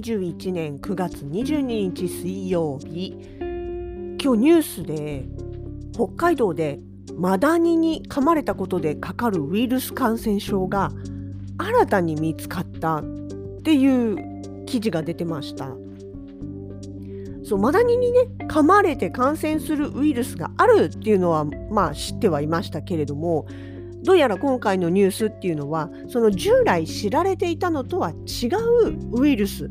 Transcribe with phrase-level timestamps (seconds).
[0.00, 3.14] 2021年9月22日水曜日。
[4.22, 5.26] 今日ニュースで
[5.92, 6.80] 北海道で
[7.18, 10.90] マダニに噛まれたことでかかるウイルス感染症が
[11.58, 13.02] 新たに見つかったっ
[13.62, 15.68] ていう記事が出てました。
[17.44, 23.46] そうマダニにね噛まれて感染するウイルスがあるっていうのはまあ知ってはいましたけれども
[24.02, 28.46] どうやら今回のニュースっていうのはその従来知られていたのとは違
[28.86, 29.68] うウイルス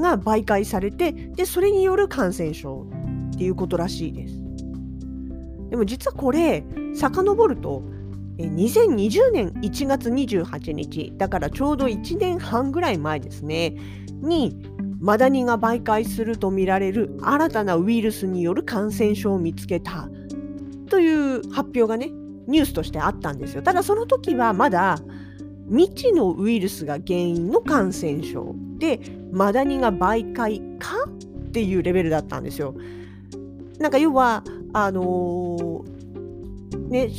[0.00, 2.86] が媒介されてでそれによる感染症
[3.34, 4.34] っていうことらしいです。
[5.70, 6.64] でも実はこれ
[6.94, 7.82] 遡ると
[8.38, 13.76] 2020年1月28日だからちょうど1年半ぐらい前ですね
[14.22, 14.56] に
[15.00, 20.08] マダニが媒介するとみられる新たなウイルスによる感染症を見つけた
[20.88, 22.10] という発表がね
[22.46, 23.62] ニュースとしてあったんですよ。
[23.62, 24.98] ただその時はまだ
[25.68, 29.00] 未知のウイルスが原因の感染症で
[29.32, 32.74] マダニが媒介かっていうレベルだったんですよ。
[33.78, 37.10] なんか要はあのー、ね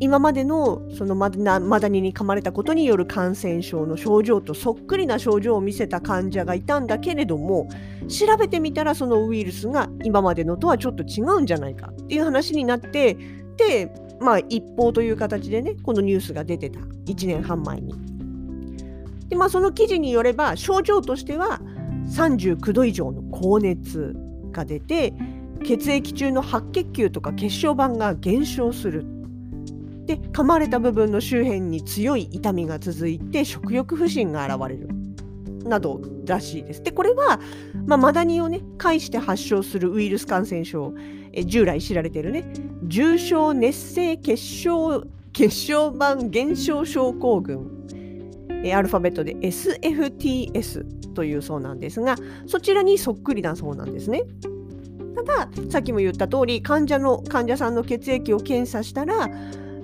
[0.00, 7.68] 今までのそのマダニに噛まれたことによる感染症の症状とそっくりな症状を見せた患者がいたんだけれども
[8.08, 13.16] 調べてみたらそのウイルスが今までのとはちょっと違うんじゃないかっていう話になって
[13.56, 18.17] でまあ、一報という形でねこのニュースが出てた1年半前に。
[19.28, 21.60] でまあその記事によれば症状としては
[22.08, 24.16] 39度以上の高熱
[24.52, 25.12] が出て
[25.64, 29.04] 血液中の白血球とか血小板が減少する。
[30.06, 34.88] で噛まれた部分の周辺に強い痛みが続いて食欲不振が現れる。
[35.64, 36.82] などらしいです。
[36.82, 37.40] でこれは、
[37.86, 40.94] まあ、マダニをね介して発症するウイルス感染症
[41.32, 42.44] え従来知られているね
[42.84, 47.77] 重症熱性血小血小板減少症候群
[48.64, 54.22] えアルファベットで SFTS というそうなんですがそちらにそっくりなそうなんですね。
[55.16, 59.28] たださっきも言った通り患者の患者さんの血液を検査したら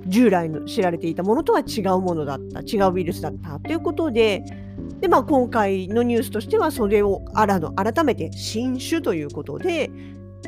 [0.06, 4.44] 従来の知られていたものとは違うものだった違うウイルスだったということで
[5.00, 9.90] で、まあ、今回のニュースとしてはそれをあらの改めて新種ということで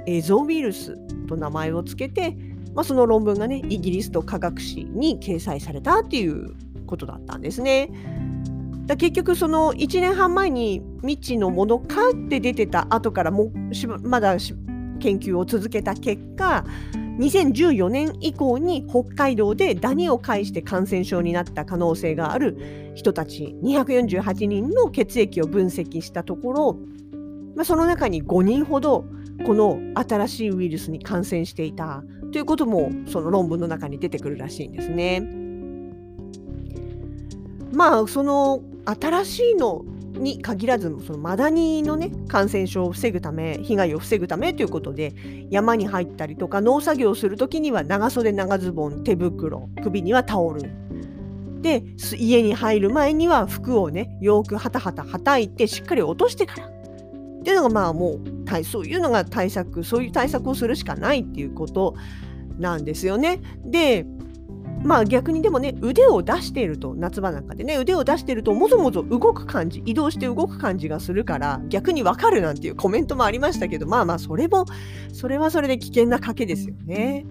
[0.07, 2.37] エゾウイルスと名前を付けて、
[2.75, 6.55] まあ、その論文がねイギリスと科学誌に掲載されたっていう
[6.87, 7.91] ことだったんですね。
[8.87, 13.51] だ結局その1年半前に未知のものかって出てた後からも
[14.03, 14.37] まだ
[15.01, 16.65] 研究を続けた結果
[17.19, 26.79] 2014年以降に北海道でダニを介して感染症になった可能性がある人たち248人の血液を分析したところ、
[27.57, 29.07] まあ、その中に5人ほど
[29.47, 35.46] この新しいウイルスに感染していたということもその論文の中に出てくるらしいんですね。
[37.73, 45.15] まあその新しいのに限らずそのマダニのね感染症を防ぐため被害を防ぐためということで
[45.51, 50.63] 山に入ったりとか農作業をする時には長袖長ズボン手袋首にはタオル
[51.61, 51.83] で
[52.17, 56.71] 家に入る前には服をねよくはたはたはたいてしっかり落としてからっ
[57.43, 61.95] ていうのがまあもうそういうのが対策そういう対策をするしかないっていうこと
[62.59, 63.41] なんですよね。
[63.65, 64.07] で
[64.87, 74.65] まあ逆にでもね腕を出していると夏場なんかでね腕を出しているともぞもぞ動く感じ移動して動く感じがするから逆にわかるなんていうコメントもありましたけどまあまあそれも
[75.13, 77.27] それはそれで危険な賭けですよね。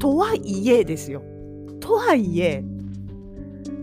[0.00, 1.22] とはいえですよ。
[1.80, 2.64] とはいえ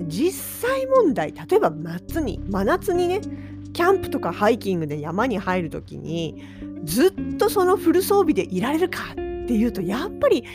[0.08, 3.22] 実際問題例えば夏に真夏にね
[3.74, 6.42] キャンプとかハイキングで山に入る時に
[6.84, 10.46] ずっとそのフル装備でいられるかっていうとやっぱり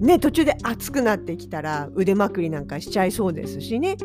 [0.00, 3.96] ね途中で暑くなってきたら腕まくりなんかしちゃいそうですしね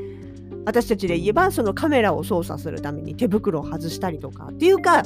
[0.65, 5.03] 私たちで言えばそのカメラを操作するために手袋を外したりとかっていうか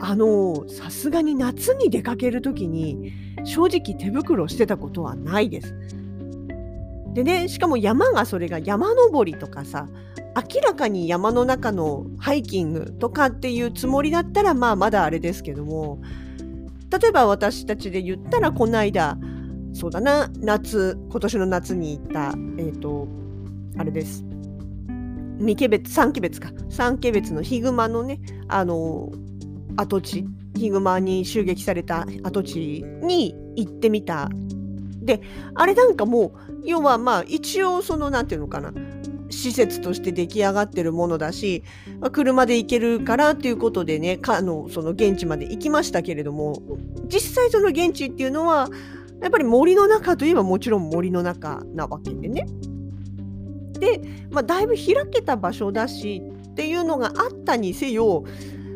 [0.00, 3.12] あのさすがに夏に出かける時に
[3.44, 5.74] 正直手袋してたことはないです。
[7.12, 9.88] でねしかも山がそれが山登りとかさ
[10.36, 16.02] 明らかに山の中のハイキングとかっていうつもりだったらまあまだあれですけども
[16.90, 19.16] 例えば私たちで言ったらこの間
[19.76, 20.30] そうだな。
[20.38, 23.06] 夏今年の夏に行った、えーと、
[23.76, 24.24] あれです。
[25.38, 26.50] 三毛別三毛別か。
[26.70, 28.18] 三毛別のヒグマのね
[28.48, 29.12] あの
[29.76, 30.24] 跡地。
[30.56, 34.30] ヒグマに襲撃された跡地に行ってみた。
[35.02, 35.20] で
[35.54, 38.72] あれなんかもう要はまあ一応その何て言うのかな。
[39.28, 41.64] 施設として出来上がってるものだし、
[42.00, 46.62] まあ、車で行けるからっていうことでねかのその現地まで行きましたけれども
[47.08, 48.68] 実際その現地っていうのは
[49.20, 52.46] やっぱり森の中といえばもちろん森の中なわけでね。
[53.78, 58.24] で、まあ、だいぶ開けた場所だしっていうのがあったにせよ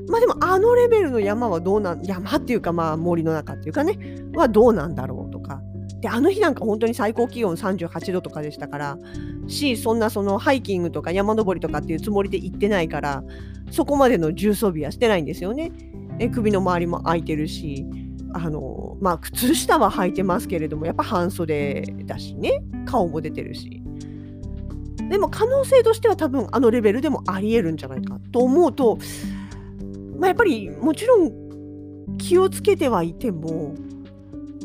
[0.08, 3.98] まあでもあのレベルの山はどうなん山っていうかまあ森の中っていうかね
[4.34, 5.62] はどうなんだろうとか
[6.00, 8.98] であの日なんか本当に最高気温38度とかでしたから
[9.46, 13.22] しそんなそのハイキングとか山登りとかっていうつもりで行ってないから
[13.70, 15.70] そこまでの重装備はしてないんですよね。
[16.18, 17.86] え首の周りも空いてるし
[18.34, 22.62] あのまあ靴下は履いてますけれどもやっぱ半袖だしね。
[22.86, 23.82] 顔も出てるし。
[25.10, 28.96] でも可能性としては多分あのレベルでもありえるんじゃないかと思うと、
[30.18, 33.74] まあ、やっぱりもちろん気をつけてはいても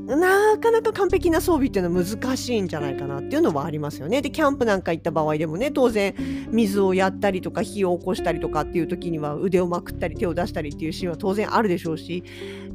[0.05, 4.21] なかなか完璧な装備っていうのは難しいんじゃないかなっていうのはありますよね。
[4.21, 6.13] でキャンプなんか行った場合でもね当然
[6.51, 12.23] 水をやったりとか火を起こしたりとかっていう時には腕をまくったり手を出したりっていうシーンは当然あるでしょうし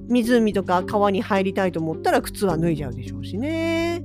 [0.08, 4.02] 湖とか川に入りたいと思ったら靴は脱いじゃうでしょうしね。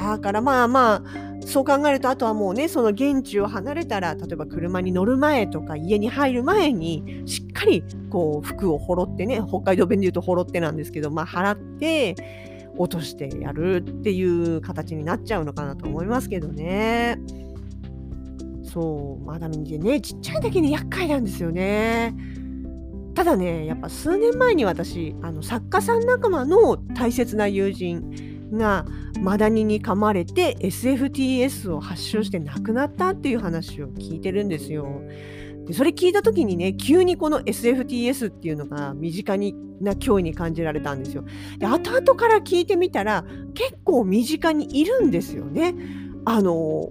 [0.00, 1.02] だからまあまあ
[1.46, 12.14] そう考えるとあとはもうねその現地を離れたら例えば車に乗る前とか家に入る前にしっかりこう服をほろってね北海道弁で言うとほろってなんですけどまあ払って
[12.76, 17.18] 落としてやるっていう形になっちゃうのかなと思いますけどね。
[18.64, 22.14] そうまだ見てねちっちゃいだけに厄介なんですよね。
[23.14, 28.86] ただねやっぱ数年前に私あの作家さん仲間の大切な友人が
[29.20, 35.02] マダニに噛まれて SFTS を発症して亡くなったっていう話を聞いてるんですよ。
[35.66, 41.24] でそれ聞いた時にね急にこの SFTS っていうのが身近にな脅威に感じられたんですよ。
[41.58, 45.74] で後々から聞いてみたら結構身近にいるんですよね。
[46.24, 46.90] あの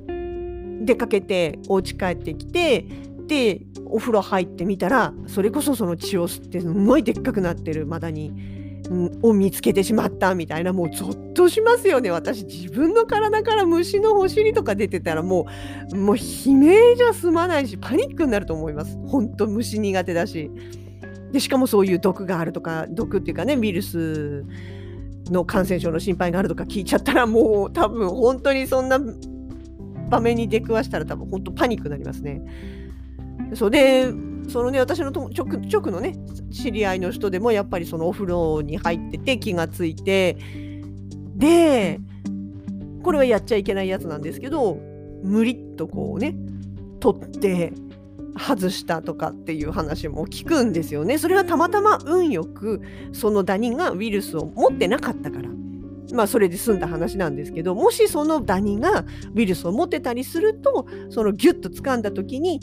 [0.82, 2.86] 出かけてお家帰ってきて
[3.28, 8.34] でお風呂入ってみたらそれこそその血を吸ってすごいでっかくなってるマダニ
[9.22, 12.12] を見つけてしまったみたいなもうゾッとしますよね。
[12.12, 15.48] 私自分の体から虫のお尻とか出てたらも
[15.92, 18.98] うもう悲鳴じゃ済まないしパニックになると思います。
[19.08, 20.52] 本当虫苦手だし。
[21.32, 24.46] でしかもそういう毒があるとか毒っていうかねウイルス
[25.32, 29.00] の感染症の心配があるとか聞いちゃったらもう多分本当にそんな
[30.10, 32.42] 場面に出くわしたら多分本当パニックになりますね。
[33.54, 34.12] そうで
[34.50, 36.16] そのね私の直直のね
[36.52, 40.38] 知り合いの人でもやっぱりそのお風呂に入ってて気がついて
[41.36, 42.00] で
[43.04, 44.80] これはやっちゃいけないやつなんですけど
[45.24, 46.36] 無理っとこうね
[47.00, 47.74] 取って
[48.38, 51.18] 外したとかっていう話も聞くんですよね。
[51.18, 52.82] それはたまたま運よく
[53.14, 55.50] そのダニがウイルスを持ってなかったから。
[56.14, 62.60] まあそれで済んだ話なんですけどもしそのダニがウイルスを持ってたりするとそのギュッと掴んだ時に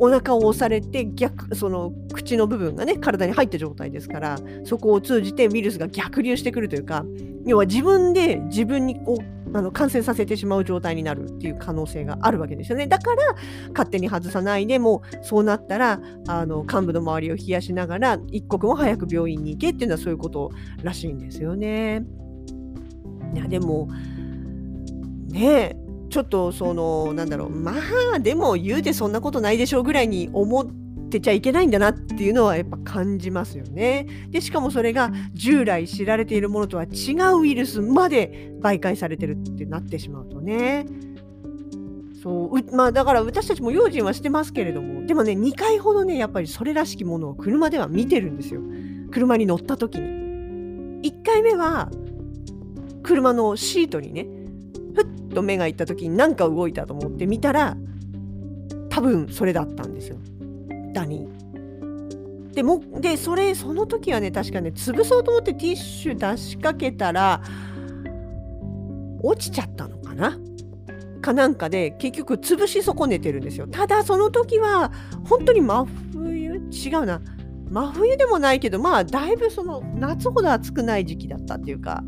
[0.00, 7.04] お腹を押されて逆その口の部分がね体に入った状態ですからそこを通じてウイルスが逆流してくるというか
[7.44, 13.34] 要は自分で自分にこうあの感染させてしまう状態になるっていう可能性があるわけですよねだから
[13.70, 20.50] 勝手に外さないでもそうなったらあの幹部の周りを冷やしながら一刻も早く病院に行けっていうのはそういうこと
[20.82, 22.04] らしいんですよね。
[23.34, 23.88] いやでも
[25.28, 25.76] ね
[26.10, 27.74] ちょっとそのなんだろうま
[28.14, 30.66] あでも言うてそんなことないでしょうぐらいに思っ
[31.08, 34.06] てちゃいけないんだなっていうのはやっぱ感じますよね。
[34.30, 40.86] でしかもそれが従来知られているものとは違うウイルスまで媒介されてるってなってしまうとね。
[42.22, 48.60] そうまあだから私たちも用心はしてますけれどもでもね2回ほどねやっぱりそれらしきものを車では見てるんですよ
[49.10, 51.90] 車に乗った時に1回目は
[53.02, 54.26] 車のシートにね
[55.30, 57.76] と目がいった時に何か動いたと思って見たら
[58.88, 60.16] 多分それだったんですよ。
[60.92, 61.28] ダニ。
[62.52, 67.40] でもでそれその時はね確かね潰そうと思ってティッシュ出しかけたら
[69.22, 70.36] 落ちちゃったのかな？
[71.20, 73.68] かなんかで結局潰し損ねてるんですよ。
[73.68, 74.90] ただその時は
[75.24, 76.54] 本当に真冬？
[76.54, 77.20] 違うな。
[77.70, 82.02] 真冬でもないけどまあだいぶその夏ほど暑くない時期だったっていうか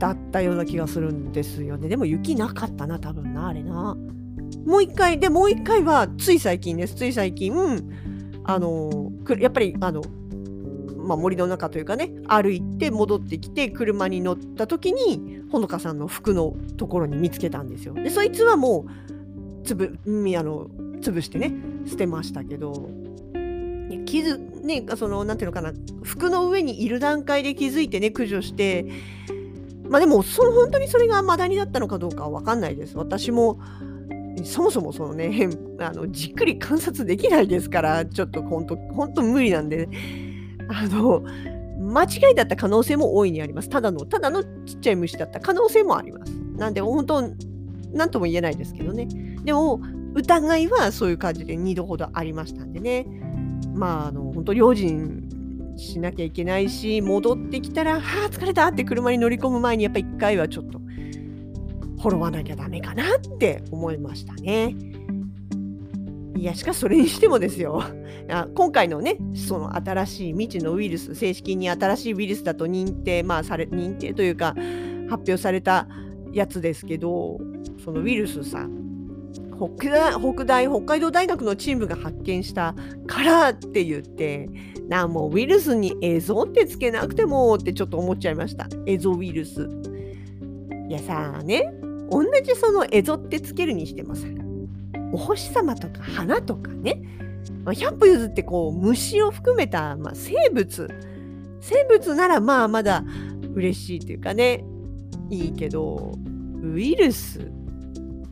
[0.00, 1.88] だったような気がするんですよね。
[1.88, 3.96] でも雪なかったな、多分な、あれな。
[4.66, 6.96] もう一回、で、もう一回はつい最近です。
[6.96, 7.54] つい最近、
[8.44, 10.02] あの、やっぱり、あの、
[10.96, 17.94] まあ、森の中というかね歩いて戻ってきて車に乗った時にほのかさんの服のところに見つけたんですよ。
[17.94, 20.68] でそいつはもうつぶあの
[21.00, 21.52] 潰してね
[21.86, 22.90] 捨てましたけど
[24.06, 25.72] 傷ねそのなんていうのかな
[26.04, 28.86] 服の上にいる段階で気づいてね駆除して
[29.90, 32.96] まあでもそ本当にそれがマダニだったのかどうかは分かんないです。
[32.96, 33.58] 私も
[34.44, 39.88] そもそもそのねあのじっくり観察できないですからちょっと本当本当無理なんで
[40.68, 41.24] あの
[41.80, 43.68] 間違いだった可能性も大いにあります。
[43.68, 46.32] ただのただのちっちゃい虫だった可能性もあります。
[46.56, 47.22] なんで本当
[47.92, 49.08] 何とも言えないですけどね。
[49.42, 49.80] でも
[50.14, 53.06] 疑いはそういう感じで2度ほどありましたんでね。
[53.74, 55.28] まああの本当用心
[55.80, 60.80] しなきゃいけないし戻ってきたら「はあ疲れた」って車に乗り込む前にやっぱ1回はちょっと
[61.98, 64.74] 滅わなきゃダメかなって思いましたね。
[66.36, 67.82] いやしかしそれにしてもですよ
[68.54, 74.54] 今回のねその新しい未知のウイルス正式に新しいウイルスだと認定まあされ認定というか
[75.10, 75.86] 発表された
[76.32, 77.38] やつですけど
[77.84, 78.89] そのウイルスさん
[79.60, 82.74] 北大北大北海道大学のチームが発見した
[83.06, 84.48] からって言って
[84.88, 88.68] なもうウイルスに映像ってつけなくてもってちょっと思っちゃいました。
[88.86, 89.68] 映像ウイルス。
[90.88, 91.72] いやさあね
[92.10, 94.26] 同じその映像ってつけるにしてもさ
[95.12, 97.00] お星様とか花とかね、
[97.64, 100.88] ま、100歩譲ってこう虫を含めた、まあ、生物。
[101.60, 103.04] 生物ならまあまだ
[103.54, 104.64] 嬉しいというかね
[105.28, 106.14] いいけど
[106.62, 107.59] ウイルス。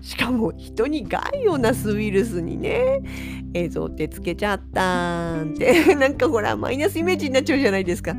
[0.01, 3.03] しかも人に害をなすウイルスにね。
[3.55, 5.95] 映像ってつけちゃったんって。
[5.97, 8.15] なんかほらマイナスイメージになっちゃうじゃないですか。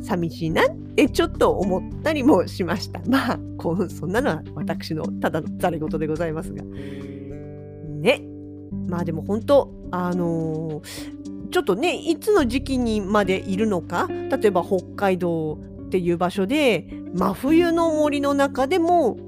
[0.00, 3.00] 寂しいなってちょっと思ったりもしました。
[3.06, 6.64] まあこうそんなのは私のただのざれ言でございますが。
[8.00, 8.22] ね。
[8.88, 14.08] まあでも本当あのー、ちょっとねいつの時期にまでいるのか。
[14.08, 19.18] 例えば北海道っていう場所で真冬の森の中でも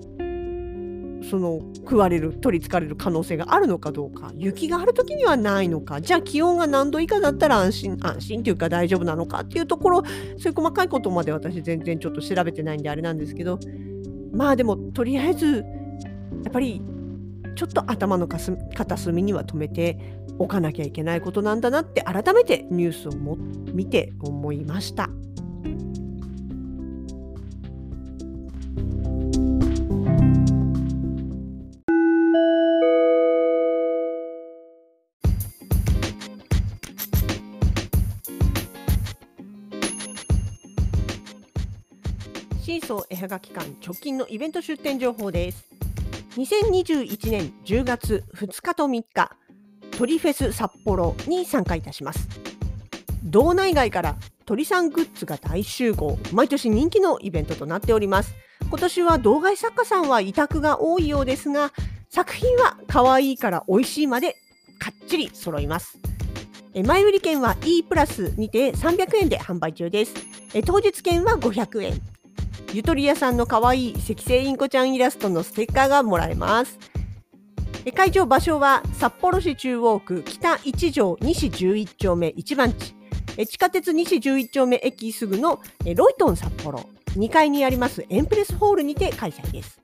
[1.30, 13.58] その食われる取りつかれる可能性があるのかどうか雪がある時にはないのかじゃあ気温が何度以下だったら安心安心というか大丈夫なのかっていうところそういう細かいことまで私全然ちょっと調べてないんであれなんですけど
[14.32, 15.64] まあでもとりあえず
[16.44, 16.82] やっぱり
[17.54, 19.98] ちょっと頭の片隅には止めて
[20.38, 23.36] おかなきゃいけないことなんだなって改めてニュースをも
[23.72, 25.08] 見て思いました。
[42.64, 45.66] シーソー絵はがき館直近のイベント出展情報です。
[46.38, 49.36] 2021年10月2日と3日、
[49.98, 52.26] 鳥フェス札幌に参加いたします。
[53.22, 54.16] 道内外から
[54.46, 58.34] 鳥さんグッズが大集合、毎年人気のイベントとなっております。
[58.70, 61.70] 今年は道外作家さんは委託が多いようですが、
[62.08, 64.38] 作品は可愛いから美味しいまで
[64.78, 65.98] かっちり揃います。
[66.82, 70.14] 前売り券は E プラスにて300円で販売中です。
[70.64, 72.13] 当日券は500円。
[72.74, 76.76] ゆとり屋さんの可愛い赤星インコちゃんイラストのステッカーがもらえます。
[77.94, 82.96] 会場場所は札幌市中央区北1条西11丁目1番地。
[83.46, 85.60] 地下鉄西11丁目駅すぐの
[85.94, 86.80] ロイトン札幌。
[87.10, 89.80] 2階にありますエンプレスホールにて開催です。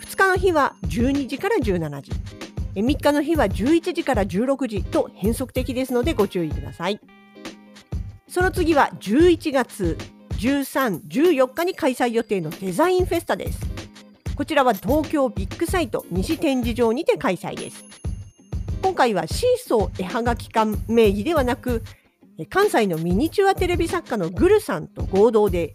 [0.00, 2.10] 2日の日は12時から17時。
[2.74, 6.98] 3日の日は11時から16時と変則的ですのでご注意ください。
[8.28, 9.98] その次は11月
[10.38, 13.60] 13、14日に開催予定のデザインフェスタです。
[14.34, 17.84] こちらは東京ビッグサイト西展示場にて開催です。
[18.82, 21.82] 今回はシーソー絵はがき館名義ではなく、
[22.50, 25.74] 関西のミニチュアテレビ作家のグルさんと合同で、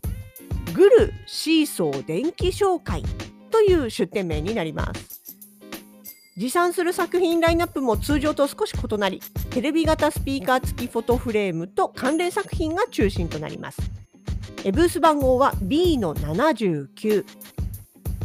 [0.73, 3.03] グルシーソー電気紹介
[3.49, 5.19] という出展名になります。
[6.37, 13.98] 持参する作品ラインナップも通常と少し異なり、テレビ型スピーカー付きフォトフレームと関連作品が中心となります。
[14.65, 17.25] ブース番号は B の79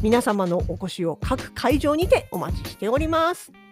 [0.02, 3.63] 皆様のお越しを各会場にてお待ちしております。